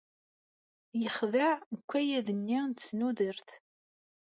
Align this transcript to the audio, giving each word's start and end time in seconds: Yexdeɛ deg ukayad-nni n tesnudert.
Yexdeɛ 1.01 1.53
deg 1.59 1.71
ukayad-nni 1.81 2.59
n 2.67 2.71
tesnudert. 2.77 3.49